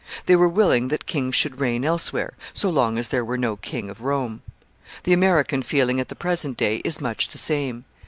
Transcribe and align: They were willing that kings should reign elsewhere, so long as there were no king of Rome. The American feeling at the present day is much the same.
They 0.25 0.35
were 0.35 0.49
willing 0.49 0.87
that 0.87 1.05
kings 1.05 1.35
should 1.35 1.59
reign 1.59 1.85
elsewhere, 1.85 2.33
so 2.53 2.71
long 2.71 2.97
as 2.97 3.09
there 3.09 3.23
were 3.23 3.37
no 3.37 3.55
king 3.57 3.87
of 3.87 4.01
Rome. 4.01 4.41
The 5.03 5.13
American 5.13 5.61
feeling 5.61 5.99
at 5.99 6.09
the 6.09 6.15
present 6.15 6.57
day 6.57 6.77
is 6.77 6.99
much 6.99 7.29
the 7.29 7.37
same. 7.37 7.85